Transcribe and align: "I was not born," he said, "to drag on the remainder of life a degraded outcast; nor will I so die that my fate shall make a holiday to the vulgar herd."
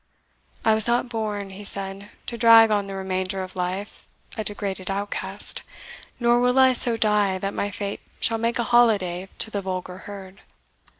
"I 0.65 0.73
was 0.73 0.87
not 0.87 1.09
born," 1.09 1.51
he 1.51 1.63
said, 1.63 2.09
"to 2.25 2.35
drag 2.35 2.71
on 2.71 2.87
the 2.87 2.95
remainder 2.95 3.43
of 3.43 3.55
life 3.55 4.07
a 4.35 4.43
degraded 4.43 4.89
outcast; 4.89 5.61
nor 6.19 6.39
will 6.39 6.57
I 6.57 6.73
so 6.73 6.97
die 6.97 7.37
that 7.37 7.53
my 7.53 7.69
fate 7.69 7.99
shall 8.19 8.39
make 8.39 8.57
a 8.57 8.63
holiday 8.63 9.29
to 9.37 9.51
the 9.51 9.61
vulgar 9.61 9.99
herd." 9.99 10.41